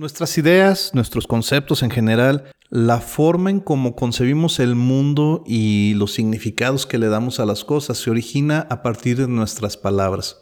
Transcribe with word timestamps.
Nuestras 0.00 0.38
ideas, 0.38 0.92
nuestros 0.94 1.26
conceptos 1.26 1.82
en 1.82 1.90
general, 1.90 2.50
la 2.70 3.02
forma 3.02 3.50
en 3.50 3.60
cómo 3.60 3.94
concebimos 3.96 4.58
el 4.58 4.74
mundo 4.74 5.44
y 5.46 5.92
los 5.92 6.14
significados 6.14 6.86
que 6.86 6.96
le 6.96 7.08
damos 7.08 7.38
a 7.38 7.44
las 7.44 7.66
cosas 7.66 7.98
se 7.98 8.10
origina 8.10 8.66
a 8.70 8.80
partir 8.80 9.18
de 9.18 9.28
nuestras 9.28 9.76
palabras, 9.76 10.38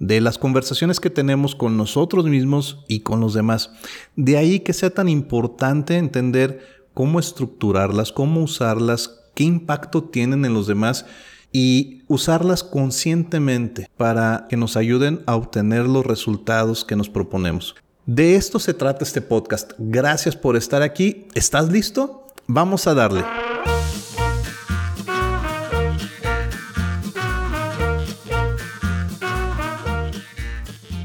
de 0.00 0.20
las 0.20 0.36
conversaciones 0.36 0.98
que 0.98 1.10
tenemos 1.10 1.54
con 1.54 1.76
nosotros 1.76 2.24
mismos 2.24 2.84
y 2.88 3.02
con 3.02 3.20
los 3.20 3.34
demás. 3.34 3.70
De 4.16 4.36
ahí 4.36 4.58
que 4.58 4.72
sea 4.72 4.90
tan 4.90 5.08
importante 5.08 5.96
entender 5.96 6.66
cómo 6.92 7.20
estructurarlas, 7.20 8.10
cómo 8.10 8.42
usarlas, 8.42 9.30
qué 9.36 9.44
impacto 9.44 10.02
tienen 10.02 10.44
en 10.44 10.54
los 10.54 10.66
demás 10.66 11.06
y 11.52 12.02
usarlas 12.08 12.64
conscientemente 12.64 13.88
para 13.96 14.46
que 14.48 14.56
nos 14.56 14.76
ayuden 14.76 15.22
a 15.26 15.36
obtener 15.36 15.86
los 15.86 16.04
resultados 16.04 16.84
que 16.84 16.96
nos 16.96 17.08
proponemos. 17.08 17.76
De 18.08 18.36
esto 18.36 18.58
se 18.58 18.72
trata 18.72 19.04
este 19.04 19.20
podcast. 19.20 19.72
Gracias 19.76 20.34
por 20.34 20.56
estar 20.56 20.80
aquí. 20.80 21.28
¿Estás 21.34 21.68
listo? 21.68 22.26
Vamos 22.46 22.86
a 22.86 22.94
darle. 22.94 23.22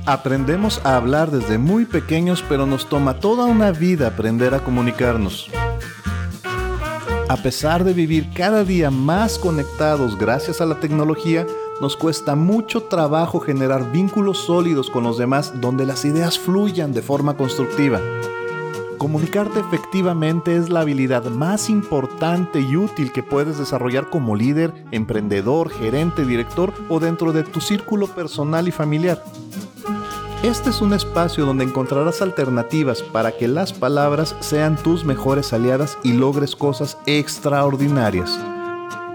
Aprendemos 0.05 0.79
a 0.85 0.95
hablar 0.95 1.29
desde 1.29 1.57
muy 1.57 1.83
pequeños, 1.83 2.41
pero 2.47 2.65
nos 2.65 2.87
toma 2.87 3.19
toda 3.19 3.47
una 3.47 3.73
vida 3.73 4.07
aprender 4.07 4.53
a 4.53 4.63
comunicarnos. 4.63 5.49
A 7.27 7.35
pesar 7.35 7.83
de 7.83 7.91
vivir 7.91 8.29
cada 8.33 8.63
día 8.63 8.91
más 8.91 9.37
conectados 9.37 10.17
gracias 10.17 10.61
a 10.61 10.65
la 10.65 10.79
tecnología, 10.79 11.45
nos 11.81 11.97
cuesta 11.97 12.35
mucho 12.35 12.83
trabajo 12.83 13.39
generar 13.39 13.91
vínculos 13.91 14.39
sólidos 14.39 14.89
con 14.89 15.03
los 15.03 15.17
demás 15.17 15.59
donde 15.59 15.85
las 15.85 16.05
ideas 16.05 16.37
fluyan 16.37 16.93
de 16.93 17.01
forma 17.01 17.35
constructiva. 17.35 17.99
Comunicarte 18.97 19.59
efectivamente 19.59 20.55
es 20.55 20.69
la 20.69 20.81
habilidad 20.81 21.25
más 21.25 21.69
importante 21.69 22.61
y 22.61 22.77
útil 22.77 23.11
que 23.11 23.21
puedes 23.21 23.57
desarrollar 23.57 24.09
como 24.09 24.35
líder, 24.35 24.73
emprendedor, 24.91 25.69
gerente, 25.69 26.25
director 26.25 26.73
o 26.87 26.99
dentro 26.99 27.33
de 27.33 27.43
tu 27.43 27.59
círculo 27.59 28.07
personal 28.07 28.67
y 28.67 28.71
familiar. 28.71 29.21
Este 30.43 30.69
es 30.69 30.81
un 30.81 30.93
espacio 30.93 31.45
donde 31.45 31.63
encontrarás 31.63 32.21
alternativas 32.21 33.01
para 33.01 33.31
que 33.31 33.47
las 33.47 33.73
palabras 33.73 34.35
sean 34.41 34.75
tus 34.75 35.03
mejores 35.05 35.53
aliadas 35.53 35.97
y 36.03 36.13
logres 36.13 36.55
cosas 36.55 36.97
extraordinarias. 37.05 38.39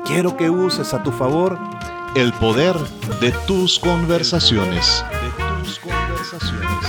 Quiero 0.05 0.37
que 0.37 0.49
uses 0.49 0.95
a 0.95 1.03
tu 1.03 1.13
favor 1.13 1.59
el 2.19 2.33
poder 2.33 2.75
de 3.21 3.31
tus 3.47 3.79
conversaciones. 3.79 5.05
De 5.23 5.63
tus 5.65 5.79
conversaciones. 5.79 6.85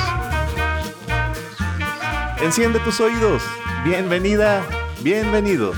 Enciende 2.42 2.80
tus 2.80 3.00
oídos. 3.00 3.44
Bienvenida, 3.86 4.66
bienvenido. 5.04 5.74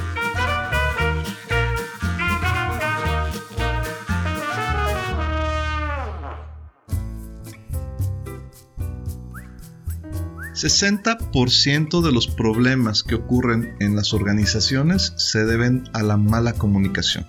¿60% 10.53 12.01
de 12.01 12.11
los 12.13 12.27
problemas 12.27 13.03
que 13.03 13.15
ocurren 13.15 13.75
en 13.81 13.97
las 13.97 14.13
organizaciones 14.13 15.11
se 15.17 15.43
deben 15.43 15.89
a 15.93 16.03
la 16.03 16.15
mala 16.15 16.53
comunicación? 16.53 17.25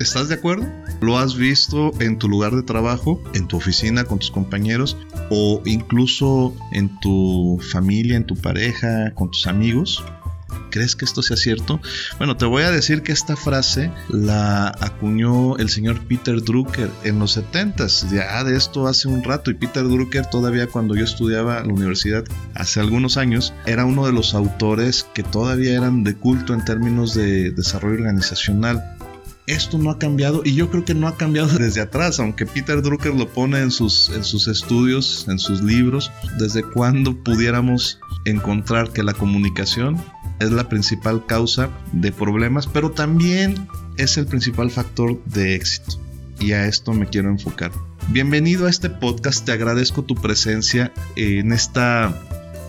¿Estás 0.00 0.28
de 0.28 0.36
acuerdo? 0.36 0.64
¿Lo 1.00 1.18
has 1.18 1.34
visto 1.34 1.92
en 2.00 2.18
tu 2.18 2.28
lugar 2.28 2.54
de 2.54 2.62
trabajo, 2.62 3.20
en 3.34 3.48
tu 3.48 3.56
oficina 3.56 4.04
con 4.04 4.20
tus 4.20 4.30
compañeros 4.30 4.96
o 5.28 5.60
incluso 5.64 6.54
en 6.70 7.00
tu 7.00 7.60
familia, 7.72 8.16
en 8.16 8.24
tu 8.24 8.36
pareja, 8.36 9.12
con 9.14 9.32
tus 9.32 9.48
amigos? 9.48 10.04
¿Crees 10.70 10.94
que 10.94 11.04
esto 11.04 11.20
sea 11.20 11.36
cierto? 11.36 11.80
Bueno, 12.18 12.36
te 12.36 12.44
voy 12.44 12.62
a 12.62 12.70
decir 12.70 13.02
que 13.02 13.10
esta 13.10 13.34
frase 13.34 13.90
la 14.08 14.68
acuñó 14.68 15.56
el 15.56 15.68
señor 15.68 16.06
Peter 16.06 16.42
Drucker 16.42 16.90
en 17.02 17.18
los 17.18 17.36
70s, 17.36 18.08
ya 18.12 18.44
de 18.44 18.56
esto 18.56 18.86
hace 18.86 19.08
un 19.08 19.24
rato, 19.24 19.50
y 19.50 19.54
Peter 19.54 19.82
Drucker 19.82 20.26
todavía 20.26 20.68
cuando 20.68 20.94
yo 20.94 21.04
estudiaba 21.04 21.58
en 21.58 21.68
la 21.68 21.74
universidad 21.74 22.24
hace 22.54 22.78
algunos 22.78 23.16
años, 23.16 23.52
era 23.66 23.84
uno 23.84 24.06
de 24.06 24.12
los 24.12 24.34
autores 24.34 25.06
que 25.12 25.24
todavía 25.24 25.76
eran 25.76 26.04
de 26.04 26.14
culto 26.14 26.54
en 26.54 26.64
términos 26.64 27.14
de 27.14 27.50
desarrollo 27.50 27.96
organizacional 27.96 28.97
esto 29.48 29.78
no 29.78 29.90
ha 29.90 29.98
cambiado 29.98 30.42
y 30.44 30.54
yo 30.54 30.70
creo 30.70 30.84
que 30.84 30.94
no 30.94 31.08
ha 31.08 31.16
cambiado 31.16 31.48
desde 31.58 31.80
atrás, 31.80 32.20
aunque 32.20 32.46
Peter 32.46 32.82
Drucker 32.82 33.14
lo 33.14 33.28
pone 33.28 33.58
en 33.60 33.70
sus, 33.70 34.10
en 34.10 34.22
sus 34.22 34.46
estudios, 34.46 35.26
en 35.28 35.38
sus 35.38 35.62
libros, 35.62 36.12
desde 36.38 36.62
cuando 36.62 37.16
pudiéramos 37.16 37.98
encontrar 38.24 38.92
que 38.92 39.02
la 39.02 39.14
comunicación 39.14 39.96
es 40.38 40.52
la 40.52 40.68
principal 40.68 41.24
causa 41.26 41.70
de 41.92 42.12
problemas, 42.12 42.66
pero 42.66 42.90
también 42.90 43.68
es 43.96 44.16
el 44.18 44.26
principal 44.26 44.70
factor 44.70 45.22
de 45.24 45.54
éxito. 45.54 45.98
Y 46.38 46.52
a 46.52 46.66
esto 46.66 46.92
me 46.92 47.06
quiero 47.06 47.30
enfocar. 47.30 47.72
Bienvenido 48.10 48.66
a 48.66 48.70
este 48.70 48.90
podcast, 48.90 49.44
te 49.44 49.52
agradezco 49.52 50.04
tu 50.04 50.14
presencia 50.14 50.92
en 51.16 51.52
esta 51.52 52.14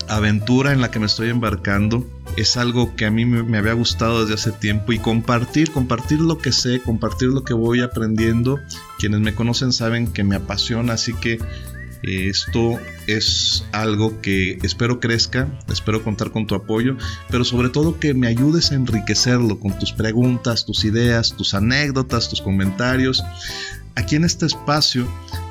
aventura 0.08 0.72
en 0.74 0.82
la 0.82 0.90
que 0.90 1.00
me 1.00 1.06
estoy 1.06 1.30
embarcando 1.30 2.10
es 2.38 2.58
algo 2.58 2.96
que 2.96 3.06
a 3.06 3.12
mí 3.12 3.26
me, 3.26 3.58
había 3.58 3.74
gustado 3.74 4.22
desde 4.22 4.36
hace 4.36 4.52
tiempo 4.52 4.94
y 4.94 5.00
compartir, 5.00 5.72
compartir 5.72 6.20
lo 6.20 6.38
que 6.38 6.52
sé, 6.52 6.82
compartir 6.82 7.30
lo 7.30 7.44
que 7.44 7.54
voy 7.54 7.82
aprendiendo. 7.82 8.60
Quienes 8.98 9.20
me 9.20 9.36
conocen 9.36 9.72
saben 9.72 10.08
que 10.08 10.24
me 10.24 10.36
apasiona, 10.36 10.94
así 10.94 11.14
que 11.14 11.34
eh, 12.04 12.30
esto 12.30 12.80
es 13.08 13.66
algo 13.72 14.22
que 14.22 14.58
espero 14.64 15.00
crezca, 15.00 15.48
espero 15.70 16.04
contar 16.04 16.32
con 16.32 16.48
tu 16.48 16.56
apoyo, 16.56 16.96
pero 17.30 17.44
sobre 17.44 17.70
todo 17.70 18.00
que 18.00 18.14
me 18.14 18.28
ayudes 18.28 18.72
a 18.72 18.76
enriquecerlo 18.76 19.60
con 19.60 19.78
tus 19.78 19.92
preguntas, 19.92 20.66
tus 20.66 20.86
ideas, 20.86 21.36
tus 21.36 21.54
anécdotas, 21.54 22.30
tus 22.30 22.42
comentarios. 22.42 23.24
Aquí 23.96 24.16
en 24.16 24.24
este 24.24 24.46
espacio 24.46 25.08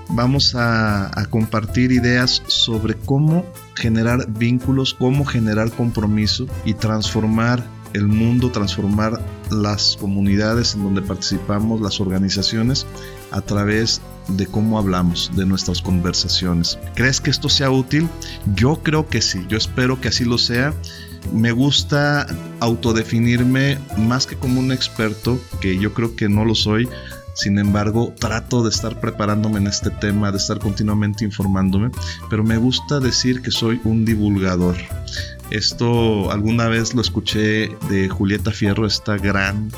vamos 0.09 0.55
a, 0.55 1.11
compartir 1.31 1.93
ideas 1.93 2.43
sobre 2.47 2.95
cómo 2.95 3.45
generar 3.75 4.31
vínculos, 4.31 4.95
cómo 4.95 5.25
generar 5.25 5.71
compromiso 5.71 6.47
y 6.65 6.75
transformar 6.75 7.63
el 7.95 8.07
mundo, 8.07 8.51
transformar 8.51 9.21
las 9.51 9.97
comunidades 9.99 10.75
en 10.75 10.85
donde 10.85 11.03
participamos, 11.03 11.81
las 11.81 12.01
organizaciones, 12.01 12.87
a 13.31 13.41
través 13.41 14.01
de 14.29 14.47
cómo 14.47 14.79
hablamos, 14.79 15.31
de 15.35 15.47
nuestras 15.47 15.81
conversaciones. 15.81 16.79
¿Crees 16.95 17.21
que 17.21 17.31
esto 17.31 17.49
sea 17.49 17.71
útil? 17.71 18.09
Yo 18.55 18.83
creo 18.83 19.09
que 19.09 19.23
sí, 19.23 19.45
yo 19.49 19.57
espero 19.57 20.01
que 20.01 20.09
así 20.09 20.25
lo 20.25 20.39
sea. 20.39 20.75
Me 21.33 21.53
gusta 21.53 22.27
autodefinirme 22.61 23.79
más 23.97 24.27
que 24.27 24.37
como 24.37 24.61
un 24.61 24.71
experto, 24.71 25.41
que 25.61 25.79
yo 25.79 25.93
creo 25.95 26.15
que 26.15 26.29
no 26.29 26.45
lo 26.45 26.55
soy, 26.55 26.89
sin 27.38 27.56
embargo, 27.60 28.12
trato 28.19 28.65
de 28.65 28.71
estar 28.71 28.99
preparándome 28.99 29.59
en 29.59 29.69
este 29.69 29.91
tema, 29.91 30.32
de 30.32 30.38
estar 30.38 30.59
continuamente 30.59 31.25
informándome, 31.25 31.93
pero 32.28 32.43
me 32.43 32.56
gusta 32.56 32.99
decir 32.99 33.43
que 33.43 33.53
soy 33.53 33.81
un 33.84 34.04
divulgador. 34.04 34.75
Esto 35.53 36.32
alguna 36.32 36.66
vez 36.66 36.94
lo 36.94 37.00
escuché 37.00 37.69
de 37.88 38.09
Julieta 38.09 38.50
Fierro, 38.50 38.87
esta 38.87 39.16
gran 39.19 39.71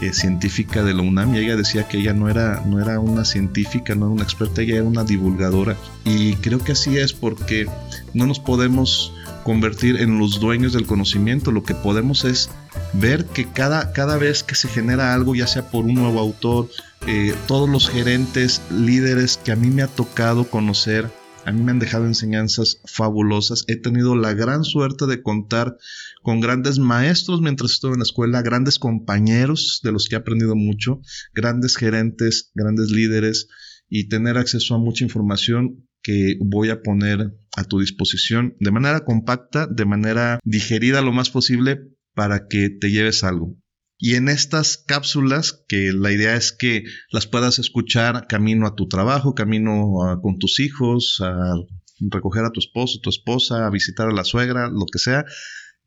eh, 0.00 0.12
científica 0.12 0.84
de 0.84 0.94
la 0.94 1.02
UNAM 1.02 1.34
y 1.34 1.38
ella 1.38 1.56
decía 1.56 1.88
que 1.88 1.98
ella 1.98 2.12
no 2.12 2.28
era, 2.28 2.62
no 2.66 2.80
era 2.80 3.00
una 3.00 3.24
científica, 3.24 3.96
no 3.96 4.06
era 4.06 4.14
una 4.14 4.22
experta, 4.22 4.62
ella 4.62 4.76
era 4.76 4.84
una 4.84 5.02
divulgadora. 5.02 5.76
Y 6.04 6.36
creo 6.36 6.60
que 6.60 6.70
así 6.70 6.98
es 6.98 7.12
porque 7.12 7.66
no 8.14 8.28
nos 8.28 8.38
podemos 8.38 9.12
convertir 9.42 10.00
en 10.00 10.20
los 10.20 10.38
dueños 10.38 10.72
del 10.72 10.86
conocimiento, 10.86 11.50
lo 11.50 11.64
que 11.64 11.74
podemos 11.74 12.24
es 12.24 12.48
ver 12.92 13.24
que 13.26 13.48
cada, 13.48 13.92
cada 13.92 14.18
vez 14.18 14.42
que 14.42 14.54
se 14.54 14.68
genera 14.68 15.14
algo, 15.14 15.34
ya 15.34 15.46
sea 15.46 15.70
por 15.70 15.84
un 15.84 15.94
nuevo 15.94 16.20
autor, 16.20 16.68
eh, 17.06 17.34
todos 17.48 17.68
los 17.68 17.88
gerentes, 17.88 18.62
líderes 18.70 19.36
que 19.36 19.52
a 19.52 19.56
mí 19.56 19.68
me 19.68 19.82
ha 19.82 19.88
tocado 19.88 20.48
conocer, 20.48 21.10
a 21.44 21.50
mí 21.50 21.60
me 21.60 21.72
han 21.72 21.80
dejado 21.80 22.06
enseñanzas 22.06 22.80
fabulosas. 22.84 23.64
He 23.66 23.76
tenido 23.76 24.14
la 24.14 24.34
gran 24.34 24.62
suerte 24.62 25.06
de 25.06 25.22
contar 25.22 25.76
con 26.22 26.40
grandes 26.40 26.78
maestros 26.78 27.40
mientras 27.40 27.72
estuve 27.72 27.94
en 27.94 27.98
la 27.98 28.04
escuela, 28.04 28.42
grandes 28.42 28.78
compañeros 28.78 29.80
de 29.82 29.90
los 29.90 30.08
que 30.08 30.14
he 30.14 30.18
aprendido 30.18 30.54
mucho, 30.54 31.00
grandes 31.34 31.76
gerentes, 31.76 32.52
grandes 32.54 32.90
líderes 32.90 33.48
y 33.88 34.08
tener 34.08 34.38
acceso 34.38 34.76
a 34.76 34.78
mucha 34.78 35.04
información 35.04 35.88
que 36.02 36.36
voy 36.40 36.70
a 36.70 36.82
poner 36.82 37.34
a 37.56 37.64
tu 37.64 37.80
disposición 37.80 38.56
de 38.60 38.70
manera 38.70 39.04
compacta, 39.04 39.66
de 39.66 39.84
manera 39.84 40.38
digerida 40.44 41.02
lo 41.02 41.12
más 41.12 41.30
posible 41.30 41.80
para 42.14 42.46
que 42.48 42.70
te 42.70 42.90
lleves 42.90 43.24
algo. 43.24 43.56
Y 44.04 44.16
en 44.16 44.28
estas 44.28 44.78
cápsulas, 44.78 45.62
que 45.68 45.92
la 45.92 46.10
idea 46.10 46.34
es 46.34 46.50
que 46.50 46.82
las 47.12 47.28
puedas 47.28 47.60
escuchar 47.60 48.26
camino 48.26 48.66
a 48.66 48.74
tu 48.74 48.88
trabajo, 48.88 49.36
camino 49.36 50.18
con 50.20 50.40
tus 50.40 50.58
hijos, 50.58 51.20
a 51.20 51.54
recoger 52.00 52.44
a 52.44 52.50
tu 52.50 52.58
esposo, 52.58 52.98
tu 53.00 53.10
esposa, 53.10 53.64
a 53.64 53.70
visitar 53.70 54.08
a 54.08 54.12
la 54.12 54.24
suegra, 54.24 54.68
lo 54.68 54.86
que 54.92 54.98
sea, 54.98 55.24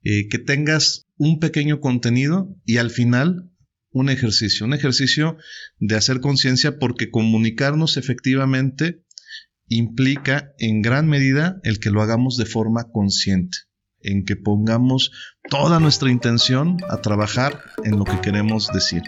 eh, 0.06 0.30
que 0.30 0.40
tengas 0.40 1.10
un 1.18 1.40
pequeño 1.40 1.82
contenido 1.82 2.56
y 2.64 2.78
al 2.78 2.90
final 2.90 3.52
un 3.92 4.10
ejercicio, 4.10 4.66
un 4.66 4.74
ejercicio 4.74 5.36
de 5.80 5.98
hacer 5.98 6.22
conciencia 6.22 6.80
porque 6.80 7.12
comunicarnos 7.12 7.98
efectivamente 7.98 9.04
implica 9.68 10.54
en 10.58 10.82
gran 10.82 11.10
medida 11.10 11.60
el 11.64 11.82
que 11.82 11.90
lo 11.90 12.02
hagamos 12.02 12.38
de 12.38 12.46
forma 12.46 12.86
consciente. 12.94 13.58
En 14.06 14.26
que 14.26 14.36
pongamos 14.36 15.12
toda 15.50 15.80
nuestra 15.80 16.12
intención 16.12 16.78
a 16.90 16.98
trabajar 16.98 17.60
en 17.84 17.98
lo 17.98 18.06
que 18.06 18.22
queremos 18.22 18.72
decir. 18.72 19.04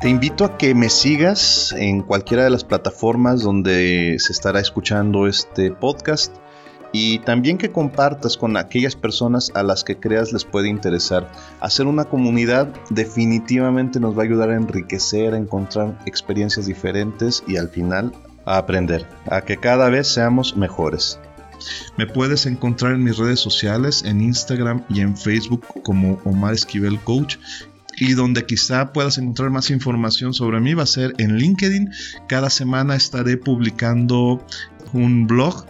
Te 0.00 0.10
invito 0.10 0.44
a 0.44 0.58
que 0.58 0.74
me 0.74 0.90
sigas 0.90 1.72
en 1.72 2.02
cualquiera 2.02 2.44
de 2.44 2.50
las 2.50 2.62
plataformas 2.62 3.40
donde 3.40 4.16
se 4.18 4.32
estará 4.32 4.60
escuchando 4.60 5.26
este 5.26 5.70
podcast 5.70 6.36
y 6.92 7.20
también 7.20 7.58
que 7.58 7.72
compartas 7.72 8.36
con 8.36 8.56
aquellas 8.56 8.96
personas 8.96 9.50
a 9.54 9.62
las 9.62 9.82
que 9.82 9.98
creas 9.98 10.32
les 10.32 10.44
puede 10.44 10.68
interesar. 10.68 11.32
Hacer 11.58 11.86
una 11.86 12.04
comunidad 12.04 12.68
definitivamente 12.90 13.98
nos 13.98 14.16
va 14.16 14.20
a 14.20 14.26
ayudar 14.26 14.50
a 14.50 14.56
enriquecer, 14.56 15.34
a 15.34 15.38
encontrar 15.38 15.98
experiencias 16.06 16.66
diferentes 16.66 17.42
y 17.48 17.56
al 17.56 17.68
final 17.68 18.12
a 18.46 18.58
aprender, 18.58 19.06
a 19.30 19.40
que 19.42 19.56
cada 19.56 19.88
vez 19.88 20.08
seamos 20.08 20.56
mejores. 20.56 21.18
Me 21.96 22.06
puedes 22.06 22.46
encontrar 22.46 22.92
en 22.92 23.04
mis 23.04 23.16
redes 23.16 23.40
sociales, 23.40 24.02
en 24.04 24.20
Instagram 24.20 24.84
y 24.88 25.00
en 25.00 25.16
Facebook 25.16 25.64
como 25.82 26.20
Omar 26.24 26.54
Esquivel 26.54 26.98
Coach 27.00 27.36
y 27.96 28.14
donde 28.14 28.44
quizá 28.44 28.92
puedas 28.92 29.18
encontrar 29.18 29.50
más 29.50 29.70
información 29.70 30.34
sobre 30.34 30.60
mí 30.60 30.74
va 30.74 30.82
a 30.82 30.86
ser 30.86 31.14
en 31.18 31.36
LinkedIn. 31.36 31.90
Cada 32.28 32.50
semana 32.50 32.96
estaré 32.96 33.36
publicando 33.36 34.44
un 34.92 35.26
blog 35.26 35.64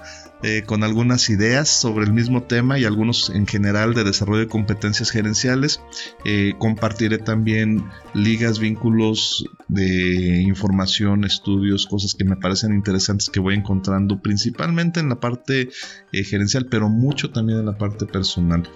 eh, 0.47 0.63
con 0.67 0.85
algunas 0.85 1.31
ideas 1.31 1.71
sobre 1.71 2.05
el 2.05 2.13
mismo 2.13 2.43
tema 2.43 2.79
y 2.79 2.85
algunos 2.85 3.31
en 3.31 3.47
general 3.47 3.95
de 3.95 4.05
desarrollo 4.05 4.41
de 4.41 4.49
competencias 4.49 5.11
gerenciales. 5.11 5.81
Eh, 6.27 6.53
compartiré 6.59 7.17
también 7.17 7.83
ligas, 8.13 8.59
vínculos 8.59 9.47
de 9.69 10.43
información, 10.43 11.25
estudios, 11.25 11.87
cosas 11.87 12.15
que 12.15 12.27
me 12.27 12.37
parecen 12.37 12.75
interesantes 12.75 13.31
que 13.31 13.41
voy 13.41 13.55
encontrando 13.55 14.21
principalmente 14.21 15.01
en 15.01 15.09
la 15.09 15.19
parte 15.19 15.71
eh, 16.13 16.25
gerencial, 16.25 16.67
pero 16.67 16.91
mucho 16.91 17.31
también 17.31 17.61
en 17.61 17.67
la 17.67 17.79
parte 17.79 18.05
personal. 18.05 18.69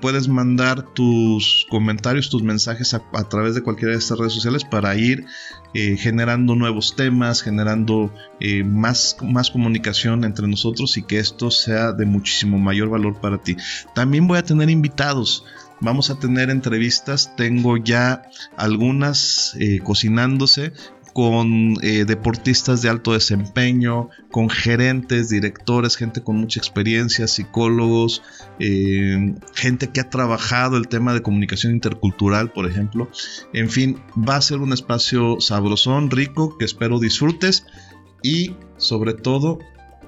Puedes 0.00 0.28
mandar 0.28 0.82
tus 0.82 1.66
comentarios, 1.70 2.30
tus 2.30 2.42
mensajes 2.42 2.94
a, 2.94 3.00
través 3.28 3.54
de 3.54 3.62
cualquiera 3.62 3.92
de 3.92 3.98
estas 3.98 4.18
redes 4.18 4.32
sociales 4.32 4.64
para 4.64 4.94
ir 4.96 5.24
eh, 5.74 5.96
generando 5.96 6.54
nuevos 6.54 6.94
temas, 6.94 7.42
generando 7.42 8.12
eh, 8.40 8.64
más, 8.64 9.16
más 9.22 9.50
comunicación 9.50 10.24
entre 10.24 10.46
nosotros 10.46 10.96
y 10.96 11.02
que 11.02 11.18
esto 11.18 11.50
sea 11.50 11.92
de 11.92 12.06
muchísimo 12.06 12.58
mayor 12.58 12.90
valor 12.90 13.20
para 13.20 13.38
ti. 13.38 13.56
También 13.94 14.26
voy 14.28 14.38
a 14.38 14.44
tener 14.44 14.70
invitados. 14.70 15.44
Vamos 15.80 16.10
a 16.10 16.18
tener 16.18 16.50
entrevistas, 16.50 17.36
tengo 17.36 17.76
ya 17.76 18.22
algunas 18.56 19.54
eh, 19.60 19.78
cocinándose 19.78 20.72
con 21.18 21.74
eh, 21.82 22.04
deportistas 22.04 22.80
de 22.80 22.88
alto 22.88 23.12
desempeño, 23.12 24.08
con 24.30 24.48
gerentes, 24.48 25.28
directores, 25.28 25.96
gente 25.96 26.22
con 26.22 26.36
mucha 26.36 26.60
experiencia, 26.60 27.26
psicólogos, 27.26 28.22
eh, 28.60 29.34
gente 29.52 29.88
que 29.88 30.00
ha 30.00 30.10
trabajado 30.10 30.76
el 30.76 30.86
tema 30.86 31.14
de 31.14 31.20
comunicación 31.20 31.72
intercultural, 31.72 32.52
por 32.52 32.70
ejemplo. 32.70 33.10
En 33.52 33.68
fin, 33.68 34.00
va 34.16 34.36
a 34.36 34.40
ser 34.40 34.58
un 34.58 34.72
espacio 34.72 35.40
sabrosón, 35.40 36.12
rico, 36.12 36.56
que 36.56 36.64
espero 36.64 37.00
disfrutes 37.00 37.66
y 38.22 38.54
sobre 38.76 39.14
todo 39.14 39.58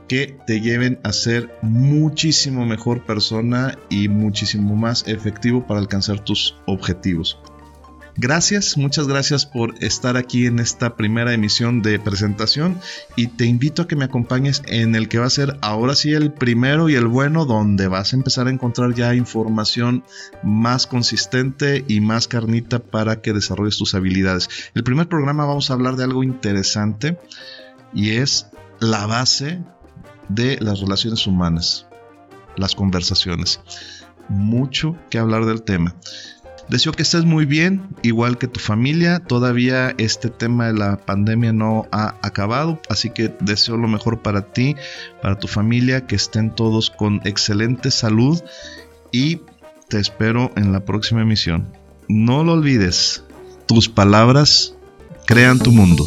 que 0.07 0.39
te 0.47 0.61
lleven 0.61 1.01
a 1.03 1.13
ser 1.13 1.59
muchísimo 1.61 2.67
mejor 2.67 3.05
persona 3.05 3.77
y 3.89 4.07
muchísimo 4.07 4.77
más 4.77 5.09
efectivo 5.09 5.67
para 5.67 5.81
alcanzar 5.81 6.23
tus 6.23 6.55
objetivos. 6.67 7.41
Gracias, 8.23 8.77
muchas 8.77 9.09
gracias 9.09 9.47
por 9.47 9.83
estar 9.83 10.19
aquí 10.19 10.45
en 10.45 10.59
esta 10.59 10.95
primera 10.95 11.33
emisión 11.33 11.81
de 11.81 11.99
presentación 11.99 12.79
y 13.17 13.29
te 13.29 13.47
invito 13.47 13.81
a 13.81 13.89
que 13.89 13.97
me 13.97 14.05
acompañes 14.05 14.63
en 14.67 14.95
el 14.95 15.09
que 15.09 15.19
va 15.19 15.25
a 15.25 15.31
ser 15.31 15.57
ahora 15.63 15.95
sí 15.95 16.13
el 16.13 16.31
primero 16.31 16.91
y 16.91 16.97
el 16.97 17.07
bueno 17.07 17.47
donde 17.47 17.89
vas 17.89 18.13
a 18.13 18.17
empezar 18.17 18.47
a 18.47 18.51
encontrar 18.51 18.93
ya 18.93 19.15
información 19.15 20.05
más 20.43 20.87
consistente 20.87 21.83
y 21.89 22.03
más 22.03 22.29
carnita 22.29 22.79
para 22.79 23.23
que 23.23 23.33
desarrolles 23.33 23.79
tus 23.79 23.95
habilidades. 23.95 24.51
El 24.75 24.85
primer 24.85 25.09
programa 25.09 25.47
vamos 25.47 25.71
a 25.71 25.73
hablar 25.73 25.97
de 25.97 26.05
algo 26.05 26.23
interesante 26.23 27.19
y 27.95 28.11
es 28.17 28.49
la 28.81 29.07
base 29.07 29.63
de 30.29 30.59
las 30.61 30.81
relaciones 30.81 31.27
humanas, 31.27 31.87
las 32.55 32.75
conversaciones. 32.75 33.61
Mucho 34.29 34.95
que 35.09 35.19
hablar 35.19 35.47
del 35.47 35.63
tema. 35.63 35.97
Deseo 36.71 36.93
que 36.93 37.03
estés 37.03 37.25
muy 37.25 37.47
bien, 37.47 37.89
igual 38.03 38.39
que 38.39 38.47
tu 38.47 38.61
familia. 38.61 39.19
Todavía 39.19 39.93
este 39.99 40.29
tema 40.31 40.69
de 40.69 40.75
la 40.75 40.99
pandemia 40.99 41.53
no 41.53 41.89
ha 41.91 42.15
acabado, 42.23 42.81
así 42.89 43.11
que 43.11 43.35
deseo 43.41 43.77
lo 43.77 43.89
mejor 43.89 44.23
para 44.23 44.53
ti, 44.53 44.77
para 45.21 45.37
tu 45.37 45.49
familia, 45.49 46.07
que 46.07 46.15
estén 46.15 46.55
todos 46.55 46.91
con 46.91 47.23
excelente 47.25 47.91
salud 47.91 48.41
y 49.11 49.41
te 49.89 49.99
espero 49.99 50.53
en 50.55 50.71
la 50.73 50.85
próxima 50.85 51.23
emisión. 51.23 51.67
No 52.07 52.45
lo 52.45 52.53
olvides, 52.53 53.25
tus 53.67 53.89
palabras 53.89 54.77
crean 55.27 55.59
tu 55.59 55.73
mundo. 55.73 56.07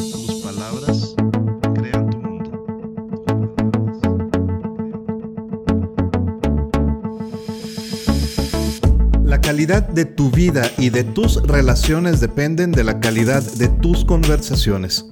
Calidad 9.74 9.94
de 9.96 10.06
tu 10.06 10.30
vida 10.30 10.72
y 10.78 10.92
de 10.92 11.04
tus 11.04 11.42
relaciones 11.42 12.20
dependen 12.20 12.72
de 12.72 12.84
la 12.84 13.00
calidad 13.00 13.42
de 13.42 13.70
tus 13.70 14.06
conversaciones. 14.06 15.08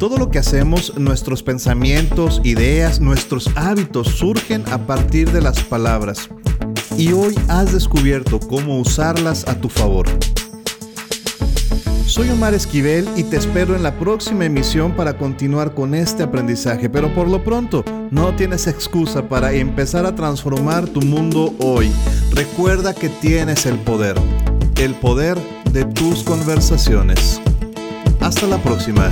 Todo 0.00 0.18
lo 0.18 0.28
que 0.28 0.40
hacemos, 0.40 0.98
nuestros 0.98 1.44
pensamientos, 1.44 2.40
ideas, 2.42 2.98
nuestros 2.98 3.48
hábitos 3.54 4.08
surgen 4.08 4.64
a 4.72 4.88
partir 4.88 5.30
de 5.30 5.40
las 5.40 5.62
palabras. 5.62 6.28
Y 6.98 7.12
hoy 7.12 7.36
has 7.46 7.72
descubierto 7.72 8.40
cómo 8.40 8.80
usarlas 8.80 9.46
a 9.46 9.54
tu 9.54 9.68
favor. 9.68 10.08
Soy 12.16 12.30
Omar 12.30 12.54
Esquivel 12.54 13.06
y 13.14 13.24
te 13.24 13.36
espero 13.36 13.76
en 13.76 13.82
la 13.82 13.98
próxima 13.98 14.46
emisión 14.46 14.96
para 14.96 15.18
continuar 15.18 15.74
con 15.74 15.94
este 15.94 16.22
aprendizaje, 16.22 16.88
pero 16.88 17.14
por 17.14 17.28
lo 17.28 17.44
pronto 17.44 17.84
no 18.10 18.34
tienes 18.34 18.66
excusa 18.68 19.28
para 19.28 19.52
empezar 19.52 20.06
a 20.06 20.14
transformar 20.14 20.86
tu 20.86 21.02
mundo 21.02 21.54
hoy. 21.58 21.92
Recuerda 22.30 22.94
que 22.94 23.10
tienes 23.10 23.66
el 23.66 23.78
poder, 23.78 24.16
el 24.78 24.94
poder 24.94 25.36
de 25.72 25.84
tus 25.84 26.22
conversaciones. 26.22 27.38
Hasta 28.20 28.46
la 28.46 28.56
próxima. 28.62 29.10